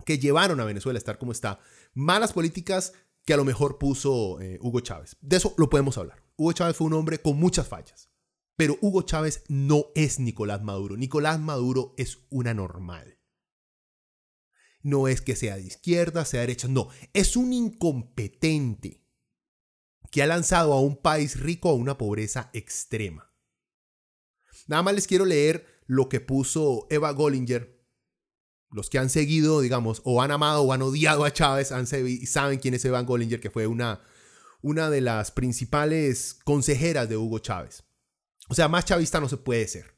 [0.04, 1.60] Que llevaron a Venezuela a estar como está.
[1.94, 5.16] Malas políticas que a lo mejor puso eh, Hugo Chávez.
[5.20, 6.22] De eso lo podemos hablar.
[6.36, 8.10] Hugo Chávez fue un hombre con muchas fallas.
[8.56, 10.96] Pero Hugo Chávez no es Nicolás Maduro.
[10.96, 13.18] Nicolás Maduro es una normal.
[14.82, 16.88] No es que sea de izquierda, sea de derecha, no.
[17.12, 19.06] Es un incompetente
[20.10, 23.32] que ha lanzado a un país rico a una pobreza extrema.
[24.66, 27.71] Nada más les quiero leer lo que puso Eva Gollinger.
[28.72, 32.58] Los que han seguido, digamos, o han amado o han odiado a Chávez han saben
[32.58, 34.00] quién es Eva Gollinger, que fue una,
[34.62, 37.84] una de las principales consejeras de Hugo Chávez.
[38.48, 39.92] O sea, más chavista no se puede ser.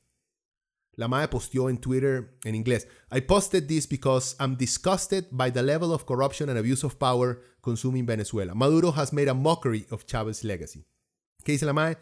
[0.97, 2.87] La madre posteó en Twitter en inglés.
[3.11, 7.41] I posted this because I'm disgusted by the level of corruption and abuse of power
[7.61, 8.55] consuming Venezuela.
[8.55, 10.87] Maduro has made a mockery of Chavez's legacy.
[11.45, 11.99] ¿Qué dice la madre?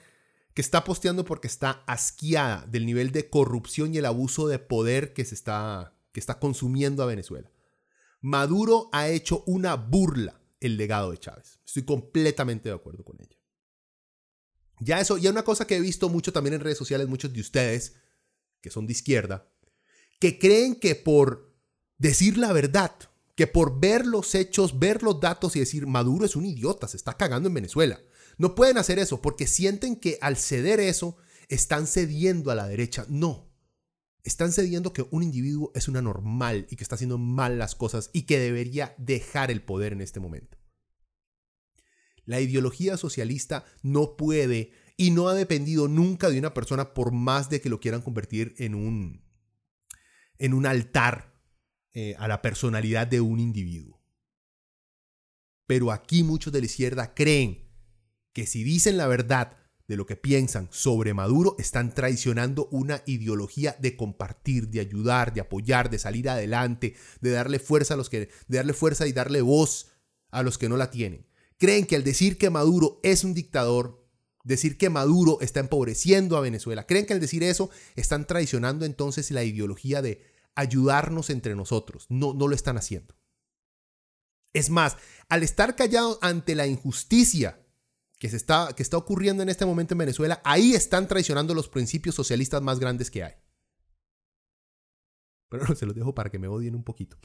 [0.55, 5.15] Que está posteando porque está asqueada del nivel de corrupción y el abuso de poder
[5.15, 7.51] que se está, que está consumiendo a Venezuela.
[8.21, 11.59] Maduro ha hecho una burla el legado de Chávez.
[11.67, 13.37] Estoy completamente de acuerdo con ella.
[14.81, 17.41] Ya eso, y una cosa que he visto mucho también en redes sociales, muchos de
[17.41, 17.95] ustedes,
[18.61, 19.49] que son de izquierda,
[20.21, 21.53] que creen que por
[21.99, 22.93] decir la verdad,
[23.35, 26.97] que por ver los hechos, ver los datos y decir Maduro es un idiota, se
[26.97, 28.01] está cagando en Venezuela.
[28.39, 31.17] No pueden hacer eso porque sienten que al ceder eso
[31.49, 33.07] están cediendo a la derecha.
[33.09, 33.52] No.
[34.23, 38.11] Están cediendo que un individuo es una normal y que está haciendo mal las cosas
[38.13, 40.59] y que debería dejar el poder en este momento.
[42.25, 47.51] La ideología socialista no puede y no ha dependido nunca de una persona por más
[47.51, 49.25] de que lo quieran convertir en un,
[50.39, 51.35] en un altar
[51.95, 54.01] eh, a la personalidad de un individuo.
[55.67, 57.69] Pero aquí muchos de la izquierda creen
[58.33, 59.59] que si dicen la verdad
[59.93, 65.43] de lo que piensan sobre Maduro, están traicionando una ideología de compartir, de ayudar, de
[65.43, 69.43] apoyar, de salir adelante, de darle fuerza a los que, de darle fuerza y darle
[69.43, 69.93] voz
[70.31, 71.27] a los que no la tienen
[71.63, 74.05] creen que al decir que Maduro es un dictador,
[74.43, 79.31] decir que Maduro está empobreciendo a Venezuela, creen que al decir eso están traicionando entonces
[79.31, 80.25] la ideología de
[80.57, 82.07] ayudarnos entre nosotros.
[82.09, 83.15] No, no lo están haciendo.
[84.53, 84.97] Es más,
[85.29, 87.62] al estar callados ante la injusticia
[88.23, 91.69] que, se está, que está ocurriendo en este momento en Venezuela, ahí están traicionando los
[91.69, 93.33] principios socialistas más grandes que hay.
[95.49, 97.17] Pero se los dejo para que me odien un poquito.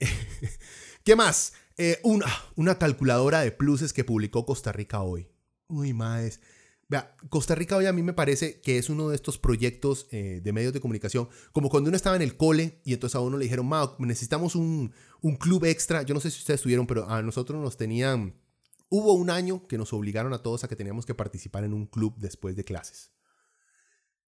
[1.04, 1.52] ¿Qué más?
[1.76, 2.24] Eh, una,
[2.56, 5.28] una calculadora de pluses que publicó Costa Rica hoy.
[5.68, 6.40] Uy, más.
[6.88, 10.40] Vea, Costa Rica hoy a mí me parece que es uno de estos proyectos eh,
[10.42, 13.36] de medios de comunicación, como cuando uno estaba en el cole y entonces a uno
[13.36, 16.00] le dijeron, Mao, necesitamos un, un club extra.
[16.00, 18.47] Yo no sé si ustedes estuvieron, pero a nosotros nos tenían...
[18.88, 21.86] Hubo un año que nos obligaron a todos a que teníamos que participar en un
[21.86, 23.12] club después de clases.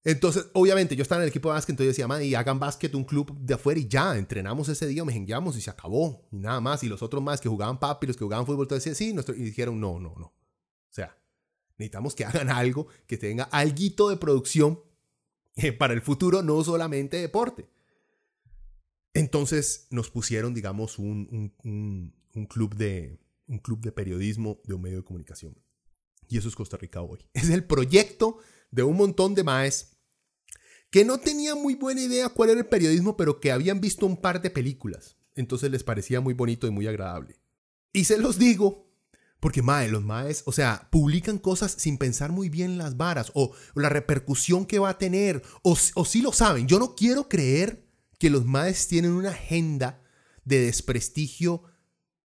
[0.03, 2.93] Entonces, obviamente, yo estaba en el equipo de básquet, entonces yo decía, y hagan básquet
[2.95, 6.59] un club de afuera y ya, entrenamos ese día, me y se acabó, y nada
[6.59, 6.83] más.
[6.83, 9.43] Y los otros más que jugaban papi, los que jugaban fútbol, entonces decían, sí, y
[9.43, 10.25] dijeron, no, no, no.
[10.25, 11.15] O sea,
[11.77, 14.81] necesitamos que hagan algo que tenga algo de producción
[15.55, 17.69] eh, para el futuro, no solamente deporte.
[19.13, 23.19] Entonces nos pusieron, digamos, un, un, club de,
[23.51, 25.55] un club de periodismo de un medio de comunicación.
[26.27, 27.19] Y eso es Costa Rica hoy.
[27.33, 28.37] Es el proyecto
[28.71, 29.97] de un montón de maes
[30.89, 34.17] que no tenían muy buena idea cuál era el periodismo, pero que habían visto un
[34.17, 35.17] par de películas.
[35.35, 37.39] Entonces les parecía muy bonito y muy agradable.
[37.93, 38.91] Y se los digo
[39.41, 43.53] porque, mae, los maes, o sea, publican cosas sin pensar muy bien las varas o,
[43.73, 46.67] la repercusión que va a tener, o, si lo saben.
[46.67, 47.87] Yo no quiero creer
[48.19, 49.99] que los maes tienen una agenda
[50.45, 51.63] de desprestigio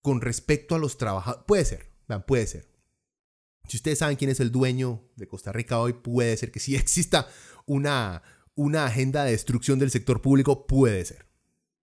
[0.02, 1.44] con respecto a los trabajadores.
[1.46, 1.92] Puede ser,
[2.26, 2.68] puede ser.
[3.68, 6.76] Si ustedes saben quién es el dueño de Costa Rica hoy, puede ser que sí
[6.76, 7.28] exista
[7.64, 8.22] una,
[8.54, 11.26] una agenda de destrucción del sector público, puede ser.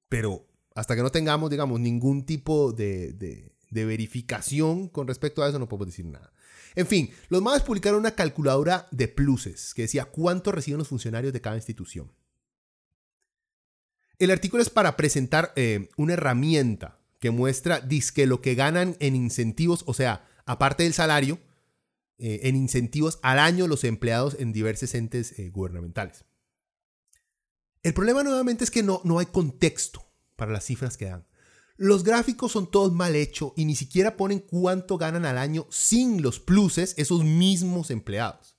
[0.09, 5.59] Pero hasta que no tengamos, digamos, ningún tipo de, de, verificación con respecto a eso,
[5.59, 6.33] no podemos decir nada.
[6.75, 11.33] En fin, los MAES publicaron una calculadora de pluses que decía cuánto reciben los funcionarios
[11.33, 12.11] de cada institución.
[14.17, 19.15] El artículo es para presentar eh, una herramienta que muestra disque lo que ganan en
[19.15, 21.39] incentivos, o sea, aparte del salario,
[22.17, 26.25] eh, en incentivos al año los empleados en diversos entes eh, gubernamentales.
[27.81, 30.05] El problema nuevamente es que no, no hay contexto
[30.35, 31.25] para las cifras que dan.
[31.77, 36.21] Los gráficos son todos mal hechos y ni siquiera ponen cuánto ganan al año sin
[36.21, 38.58] los pluses esos mismos empleados.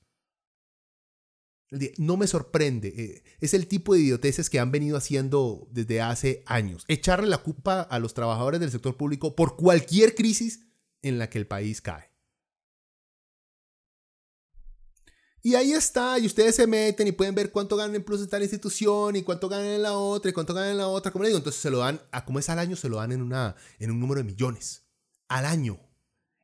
[1.98, 2.88] No me sorprende.
[2.88, 6.84] Eh, es el tipo de idioteces que han venido haciendo desde hace años.
[6.88, 10.66] Echarle la culpa a los trabajadores del sector público por cualquier crisis
[11.02, 12.10] en la que el país cae.
[15.42, 18.28] Y ahí está, y ustedes se meten y pueden ver cuánto ganan en plus en
[18.28, 21.22] tal institución y cuánto ganan en la otra y cuánto ganan en la otra, como
[21.22, 23.22] le digo, entonces se lo dan, a como es al año, se lo dan en,
[23.22, 24.84] una, en un número de millones.
[25.28, 25.80] Al año.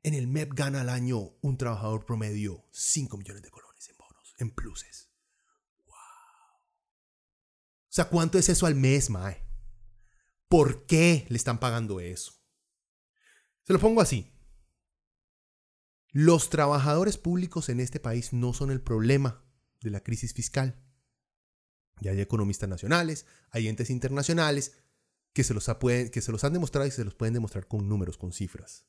[0.03, 4.35] En el MEP gana al año un trabajador promedio 5 millones de colones en bonos,
[4.39, 5.06] en pluses.
[7.97, 9.43] Sea, ¿cuánto es eso al mes, Mae?
[10.51, 12.35] ¿Por qué le están pagando eso?
[13.63, 14.35] Se lo pongo así.
[16.11, 19.47] Los trabajadores públicos en este país no son el problema
[19.81, 20.79] de la crisis fiscal.
[22.03, 24.77] Ya hay economistas nacionales, hay entes internacionales
[25.33, 25.67] que se los
[26.45, 28.85] han demostrado y se los pueden demostrar con números, con cifras.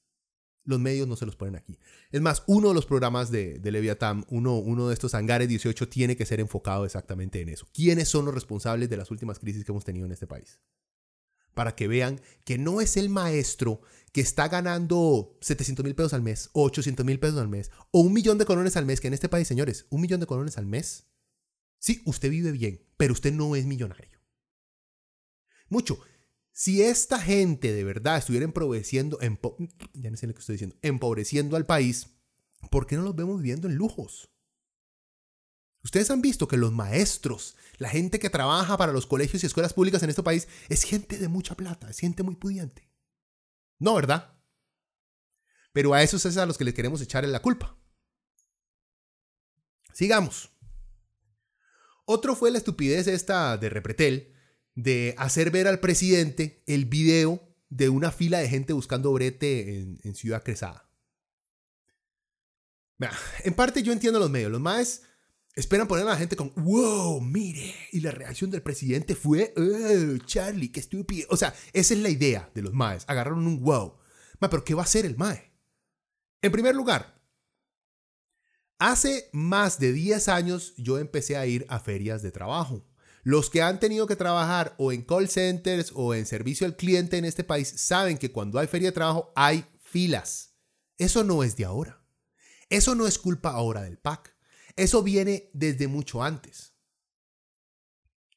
[0.68, 1.80] Los medios no se los ponen aquí.
[2.12, 5.90] Es más, uno de los programas de, de Leviathan, uno, uno de estos hangares 18,
[5.90, 7.68] tiene que ser enfocado exactamente en eso.
[7.74, 10.60] ¿Quiénes son los responsables de las últimas crisis que hemos tenido en este país?
[11.58, 16.22] para que vean que no es el maestro que está ganando 700 mil pesos al
[16.22, 19.08] mes, o 800 mil pesos al mes, o un millón de colones al mes, que
[19.08, 21.08] en este país, señores, un millón de colones al mes.
[21.80, 24.20] Sí, usted vive bien, pero usted no es millonario.
[25.68, 26.00] Mucho.
[26.60, 29.20] Si esta gente de verdad estuviera empobreciendo,
[30.82, 32.08] empobreciendo al país,
[32.72, 34.32] ¿por qué no los vemos viviendo en lujos?
[35.84, 39.74] Ustedes han visto que los maestros, la gente que trabaja para los colegios y escuelas
[39.74, 42.89] públicas en este país, es gente de mucha plata, es gente muy pudiente.
[43.78, 44.36] No, ¿verdad?
[45.74, 47.78] Pero a esos es a los que les queremos echar la culpa.
[49.93, 50.50] Sigamos.
[52.06, 54.37] Otro fue la estupidez esta de Repretel
[54.78, 60.16] de hacer ver al presidente el video de una fila de gente buscando brete en,
[60.16, 60.88] Ciudad Cresada.
[63.44, 64.52] En parte yo entiendo los medios.
[64.52, 65.02] Los más
[65.58, 67.74] Esperan poner a la gente con, wow, mire.
[67.92, 71.26] Y la reacción del presidente fue, oh, Charlie, qué estúpido.
[71.32, 73.06] O sea, esa es la idea de los maes.
[73.08, 73.98] Agarraron un wow.
[74.40, 75.52] Ma, pero ¿qué va a hacer el mae?
[76.44, 77.20] En primer lugar,
[78.78, 82.87] hace más de 10 años yo empecé a ir a ferias de trabajo.
[83.28, 87.18] Los que han tenido que trabajar o en call centers o en servicio al cliente
[87.18, 90.56] en este país saben que cuando hay feria de trabajo hay filas.
[90.98, 92.02] Eso no es de ahora.
[92.70, 94.34] Eso no es culpa ahora del PAC.
[94.78, 96.74] Eso viene desde mucho antes.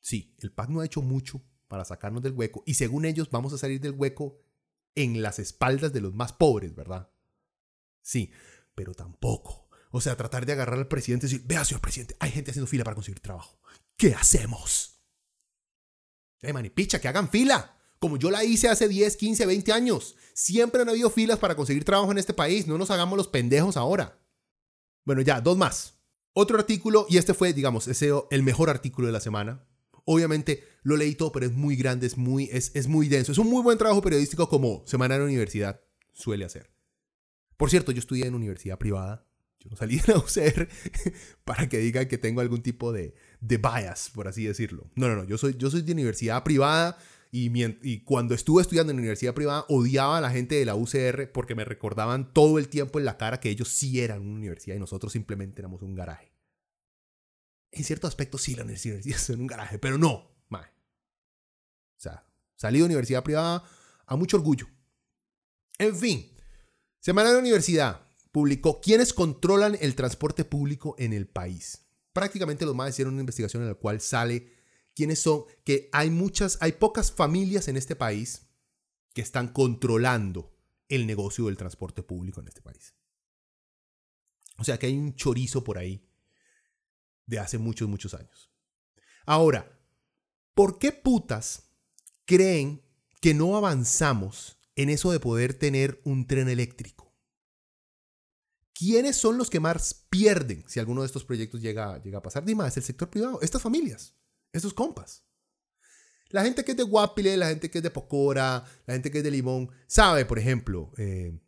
[0.00, 3.52] Sí, el PAC no ha hecho mucho para sacarnos del hueco y según ellos vamos
[3.52, 4.42] a salir del hueco
[4.96, 7.12] en las espaldas de los más pobres, ¿verdad?
[8.02, 8.32] Sí,
[8.74, 9.68] pero tampoco.
[9.92, 12.66] O sea, tratar de agarrar al presidente y decir, vea, señor presidente, hay gente haciendo
[12.66, 13.60] fila para conseguir trabajo.
[14.00, 14.98] ¿Qué hacemos?
[16.40, 17.76] Eh, manipicha, que hagan fila.
[17.98, 20.16] Como yo la hice hace 10, 15, 20 años.
[20.32, 22.66] Siempre han habido filas para conseguir trabajo en este país.
[22.66, 24.18] No nos hagamos los pendejos ahora.
[25.04, 25.98] Bueno, ya, dos más.
[26.32, 29.68] Otro artículo, y este fue, digamos, ese, el mejor artículo de la semana.
[30.06, 33.32] Obviamente lo leí todo, pero es muy grande, es muy, es, es muy denso.
[33.32, 35.82] Es un muy buen trabajo periodístico como Semana la Universidad
[36.14, 36.72] suele hacer.
[37.58, 39.29] Por cierto, yo estudié en universidad privada.
[39.60, 40.68] Yo no salí de la UCR
[41.44, 44.90] para que digan que tengo algún tipo de, de bias, por así decirlo.
[44.94, 45.24] No, no, no.
[45.24, 46.98] Yo soy, yo soy de universidad privada
[47.30, 51.54] y, cuando estuve estudiando en universidad privada, odiaba a la gente de la UCR porque
[51.54, 54.80] me recordaban todo el tiempo en la cara que ellos sí eran una universidad y
[54.80, 56.32] nosotros simplemente éramos un garaje.
[57.70, 60.30] En cierto aspecto sí la universidad es un garaje, pero no.
[62.00, 62.24] O sea,
[62.56, 63.62] salí de universidad privada
[64.06, 64.66] a mucho orgullo.
[65.76, 66.32] En fin,
[66.98, 71.86] Semana de Universidad publicó quiénes controlan el transporte público en el país.
[72.12, 74.52] Prácticamente los más hicieron una investigación en la cual sale
[74.94, 78.48] quiénes son, que hay muchas, hay pocas familias en este país
[79.14, 80.52] que están controlando
[80.88, 82.94] el negocio del transporte público en este país.
[84.58, 86.06] O sea que hay un chorizo por ahí
[87.26, 88.50] de hace muchos, muchos años.
[89.24, 89.80] Ahora,
[90.54, 91.70] ¿por qué putas
[92.24, 92.82] creen
[93.20, 97.09] que no avanzamos en eso de poder tener un tren eléctrico?
[98.80, 102.46] ¿Quiénes son los que más pierden si alguno de estos proyectos llega, llega a pasar?
[102.46, 104.14] Dime, es el sector privado, estas familias.
[104.54, 105.22] Esos compas.
[106.30, 109.18] La gente que es de Guapile, la gente que es de Pocora, la gente que
[109.18, 111.38] es de Limón, sabe, por ejemplo, eh,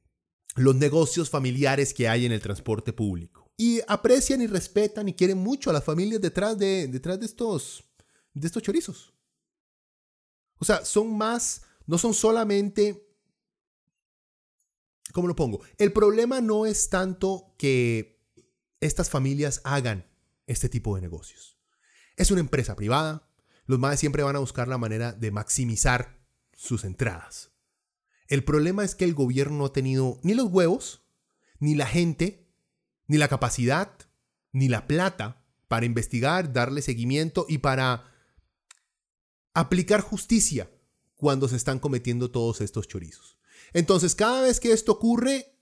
[0.56, 3.50] los negocios familiares que hay en el transporte público.
[3.56, 7.82] Y aprecian y respetan y quieren mucho a las familias detrás de, detrás de, estos,
[8.34, 9.14] de estos chorizos.
[10.58, 13.08] O sea, son más, no son solamente...
[15.12, 15.60] ¿Cómo lo pongo?
[15.78, 18.20] El problema no es tanto que
[18.80, 20.06] estas familias hagan
[20.46, 21.58] este tipo de negocios.
[22.16, 23.28] Es una empresa privada.
[23.66, 26.18] Los más siempre van a buscar la manera de maximizar
[26.54, 27.52] sus entradas.
[28.26, 31.02] El problema es que el gobierno no ha tenido ni los huevos,
[31.58, 32.50] ni la gente,
[33.06, 33.92] ni la capacidad,
[34.52, 38.10] ni la plata para investigar, darle seguimiento y para
[39.54, 40.70] aplicar justicia
[41.14, 43.36] cuando se están cometiendo todos estos chorizos.
[43.72, 45.52] Entonces, cada vez que esto ocurre,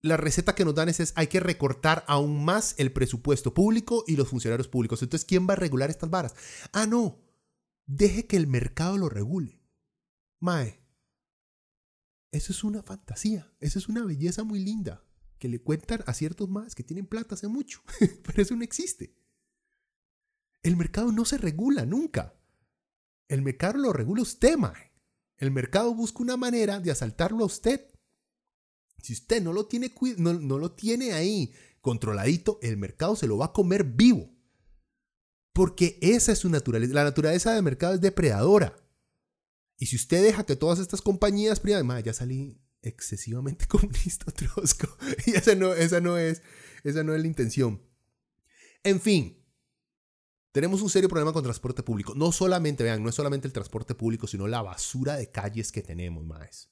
[0.00, 4.16] la receta que nos dan es, hay que recortar aún más el presupuesto público y
[4.16, 5.02] los funcionarios públicos.
[5.02, 6.34] Entonces, ¿quién va a regular estas varas?
[6.72, 7.20] Ah, no.
[7.86, 9.60] Deje que el mercado lo regule.
[10.40, 10.80] Mae.
[12.30, 13.52] Eso es una fantasía.
[13.60, 15.04] Eso es una belleza muy linda.
[15.38, 17.80] Que le cuentan a ciertos más que tienen plata hace mucho.
[18.22, 19.16] Pero eso no existe.
[20.62, 22.34] El mercado no se regula nunca.
[23.28, 24.87] El mercado lo regula usted, mae.
[25.38, 27.88] El mercado busca una manera de asaltarlo a usted
[29.02, 33.38] si usted no lo tiene, no, no lo tiene ahí controladito, el mercado se lo
[33.38, 34.30] va a comer vivo.
[35.52, 36.94] Porque esa es su naturaleza.
[36.94, 38.76] La naturaleza del mercado es depredadora.
[39.76, 44.88] Y si usted deja que todas estas compañías privadas, ya salí excesivamente comunista, Trosco.
[45.26, 46.42] Y esa no, esa, no es,
[46.84, 47.82] esa no es la intención.
[48.82, 49.44] En fin,
[50.52, 52.14] tenemos un serio problema con transporte público.
[52.14, 55.82] No solamente, vean, no es solamente el transporte público, sino la basura de calles que
[55.82, 56.70] tenemos, más.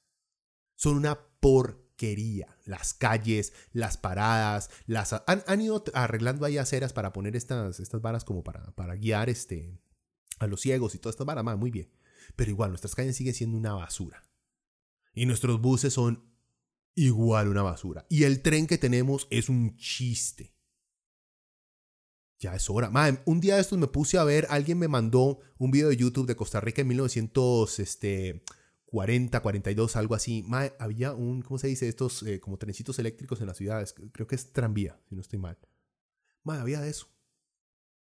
[0.74, 2.56] Son una por quería.
[2.64, 8.24] Las calles, las paradas, las han, ido arreglando ahí aceras para poner estas, estas varas
[8.24, 9.80] como para, para guiar este,
[10.38, 11.90] a los ciegos y todas estas varas, muy bien.
[12.34, 14.22] Pero igual, nuestras calles siguen siendo una basura.
[15.14, 16.24] Y nuestros buses son
[16.94, 18.06] igual una basura.
[18.08, 20.55] Y el tren que tenemos es un chiste.
[22.38, 22.90] Ya es hora.
[23.24, 26.26] un día de estos me puse a ver, alguien me mandó un video de YouTube
[26.26, 28.42] de Costa Rica en 1900, este,
[28.86, 30.44] 40, 42, algo así.
[30.78, 31.88] había un, ¿cómo se dice?
[31.88, 33.94] Estos eh, como trencitos eléctricos en las ciudades.
[34.12, 35.58] Creo que es tranvía, si no estoy mal.
[36.44, 37.08] Mae, había de eso.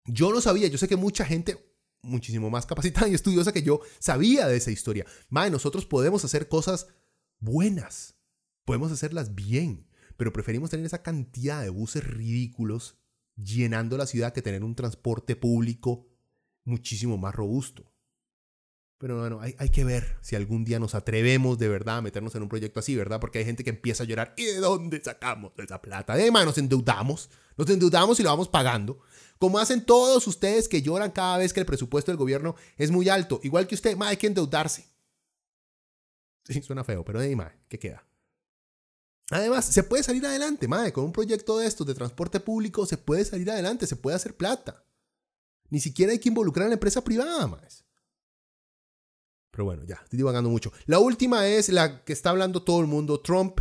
[0.06, 1.66] Yo no sabía, yo sé que mucha gente
[2.02, 5.06] muchísimo más capacitada y estudiosa que yo sabía de esa historia.
[5.30, 6.88] Mae, nosotros podemos hacer cosas
[7.40, 8.16] buenas.
[8.66, 9.88] Podemos hacerlas bien.
[10.18, 12.99] Pero preferimos tener esa cantidad de buses ridículos
[13.44, 16.08] llenando la ciudad que tener un transporte público
[16.66, 17.92] muchísimo más robusto.
[18.98, 22.36] Pero bueno, hay, hay, que ver si algún día nos atrevemos de verdad a meternos
[22.36, 23.22] en un proyecto así, ¿verdad?
[23.22, 24.34] Porque hay gente que empieza a llorar.
[24.36, 26.14] ¿Y de dónde sacamos esa plata?
[26.14, 27.30] Además, nos endeudamos.
[27.56, 29.00] Nos endeudamos y lo vamos pagando.
[29.38, 33.08] Como hacen todos ustedes que lloran cada vez que el presupuesto del gobierno es muy
[33.08, 33.40] alto.
[33.42, 34.86] Igual que usted, más hay que endeudarse.
[36.44, 38.06] Sí, suena feo, pero de más, ¿qué queda?
[39.32, 42.98] Además, se puede salir adelante, madre, con un proyecto de estos de transporte público, se
[42.98, 44.84] puede salir adelante, se puede hacer plata.
[45.70, 47.86] Ni siquiera hay que involucrar a la empresa privada, más.
[49.52, 50.72] Pero bueno, ya, estoy divagando mucho.
[50.86, 53.60] La última es la que está hablando todo el mundo, Trump,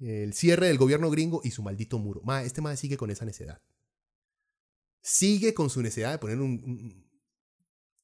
[0.00, 2.20] el cierre del gobierno gringo y su maldito muro.
[2.24, 3.60] Ma, este ma sigue con esa necedad.
[5.00, 7.04] Sigue con su necesidad de poner un,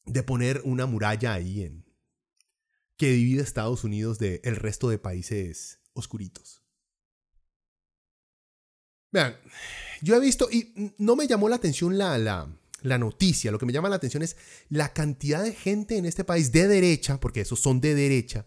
[0.04, 1.84] de poner una muralla ahí en
[2.96, 6.59] que divide Estados Unidos del el resto de países oscuritos.
[9.12, 9.36] Vean,
[10.02, 12.48] yo he visto y no me llamó la atención la, la,
[12.82, 14.36] la noticia, lo que me llama la atención es
[14.68, 18.46] la cantidad de gente en este país de derecha, porque esos son de derecha,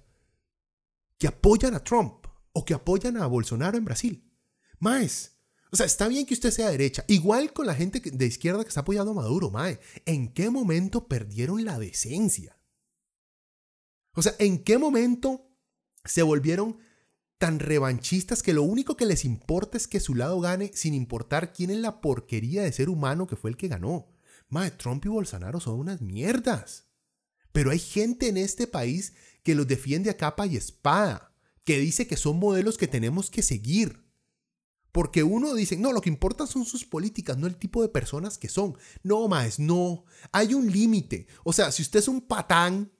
[1.17, 4.31] que apoyan a Trump o que apoyan a Bolsonaro en Brasil.
[4.79, 5.33] Más,
[5.71, 8.67] o sea, está bien que usted sea derecha, igual con la gente de izquierda que
[8.67, 9.79] está apoyando a Maduro, mae.
[10.05, 12.59] ¿En qué momento perdieron la decencia?
[14.13, 15.49] O sea, ¿en qué momento
[16.05, 16.77] se volvieron
[17.37, 21.53] tan revanchistas que lo único que les importa es que su lado gane sin importar
[21.53, 24.07] quién es la porquería de ser humano que fue el que ganó?
[24.49, 26.85] Mae, Trump y Bolsonaro son unas mierdas.
[27.51, 32.07] Pero hay gente en este país que los defiende a capa y espada, que dice
[32.07, 34.03] que son modelos que tenemos que seguir.
[34.91, 38.37] Porque uno dice, no, lo que importa son sus políticas, no el tipo de personas
[38.37, 38.77] que son.
[39.01, 40.05] No, más, no.
[40.31, 41.27] Hay un límite.
[41.43, 42.91] O sea, si usted es un patán,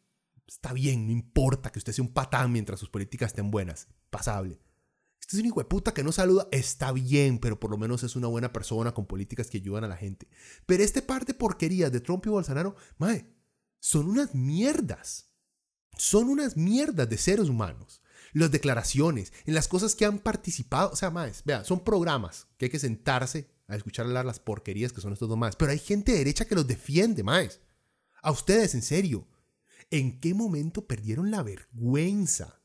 [0.47, 3.87] está bien, no importa que usted sea un patán mientras sus políticas estén buenas.
[4.13, 4.61] Pasable.
[5.19, 8.03] Este es un hijo de puta que no saluda, está bien, pero por lo menos
[8.03, 10.27] es una buena persona con políticas que ayudan a la gente.
[10.67, 13.25] Pero este par de porquerías de Trump y Bolsonaro, mae,
[13.79, 15.33] son unas mierdas.
[15.97, 18.01] Son unas mierdas de seres humanos.
[18.33, 22.65] Las declaraciones, en las cosas que han participado, o sea, más, vea, son programas que
[22.65, 25.55] hay que sentarse a escuchar hablar las porquerías que son estos dos más.
[25.55, 27.59] Pero hay gente derecha que los defiende, más.
[28.21, 29.27] A ustedes, en serio.
[29.89, 32.62] ¿En qué momento perdieron la vergüenza?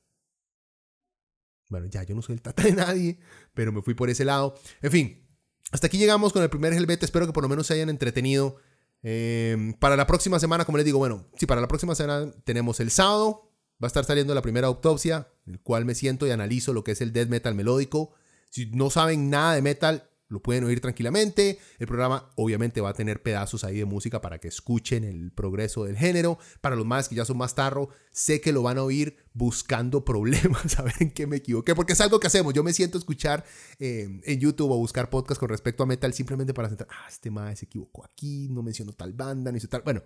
[1.69, 3.19] Bueno, ya yo no soy el tata de nadie,
[3.55, 4.55] pero me fui por ese lado.
[4.83, 5.29] En fin,
[5.71, 7.05] hasta aquí llegamos con el primer Helvete.
[7.05, 8.57] Espero que por lo menos se hayan entretenido.
[9.03, 12.81] Em, para la próxima semana, como les digo, bueno, sí, para la próxima semana tenemos
[12.81, 13.53] el sábado.
[13.83, 16.93] Va a estar saliendo la primera autopsia, el cual me siento y analizo lo que
[16.93, 18.13] es el death metal melódico.
[18.51, 21.59] Si no saben nada de metal, lo pueden oír tranquilamente.
[21.79, 25.85] El programa obviamente va a tener pedazos ahí de música para que escuchen el progreso
[25.85, 26.39] del género.
[26.61, 30.05] Para los más que ya son más tarro, sé que lo van a oír buscando
[30.05, 32.53] problemas, a ver en qué me equivoqué, porque es algo que hacemos.
[32.53, 33.45] Yo me siento escuchar
[33.79, 37.31] eh, en YouTube o buscar podcast con respecto a metal simplemente para sentar, ah, este
[37.31, 39.83] mae se equivocó aquí, no mencionó tal banda, ni tal.
[39.83, 40.03] Bueno,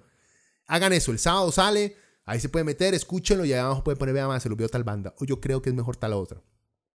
[0.66, 1.11] hagan eso.
[1.11, 4.43] El sábado sale, ahí se puede meter, escúchenlo y ahí abajo pueden poner, vea más,
[4.43, 5.14] se lo vio tal banda.
[5.18, 6.43] O yo creo que es mejor tal otra.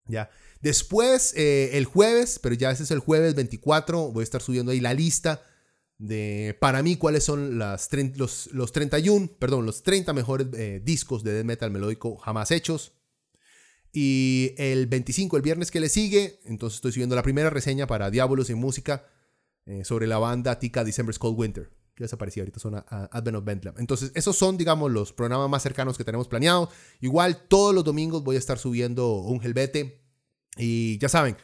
[0.07, 0.29] ¿Ya?
[0.61, 4.71] Después, eh, el jueves, pero ya ese es el jueves 24, voy a estar subiendo
[4.71, 5.41] ahí la lista
[5.97, 11.23] de, para mí, cuáles son las, los, los 31, perdón, los 30 mejores eh, discos
[11.23, 12.93] de death metal melódico jamás hechos.
[13.93, 18.11] Y el 25, el viernes que le sigue, entonces estoy subiendo la primera reseña para
[18.11, 19.07] Diabolos en Música
[19.65, 23.73] eh, sobre la banda Tika December's Cold Winter, que desaparecía ahorita, son Advent of Bentham.
[23.79, 26.69] Entonces, esos son, digamos, los programas más cercanos que tenemos planeados.
[27.01, 29.99] Igual, todos los domingos voy a estar subiendo un Helvete
[30.57, 31.37] y ya saben,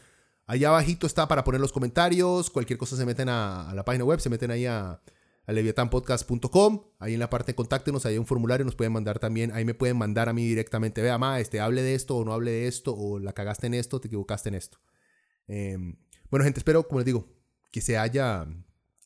[0.46, 4.20] allá abajito está para poner los comentarios, cualquier cosa se meten a, la página web,
[4.20, 5.02] se meten ahí a,
[5.48, 9.52] a leviatanpodcast.com, ahí en la parte de contáctenos, hay un formulario, nos pueden mandar también,
[9.54, 12.32] ahí me pueden mandar a mí directamente, vea, ma, este, hable de esto o no
[12.32, 14.78] hable de esto, o la cagaste en esto, te equivocaste en esto.
[15.48, 15.96] Em,
[16.30, 17.28] bueno, gente, espero, como les digo,
[17.72, 18.46] que se haya,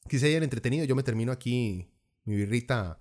[0.08, 0.86] que se hayan entretenido.
[0.86, 1.90] Yo me termino aquí
[2.26, 3.00] mi birrita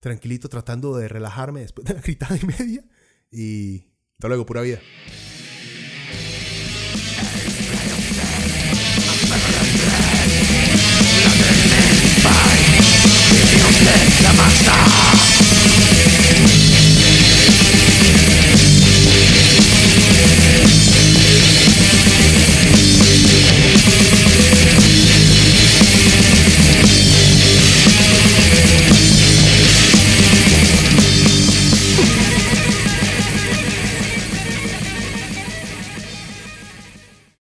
[0.00, 2.84] tranquilito tratando de relajarme después de la gritada y media.
[3.30, 3.86] Y
[4.16, 4.80] hasta luego, pura vida.